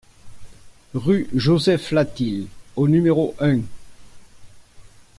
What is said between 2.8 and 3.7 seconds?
numéro un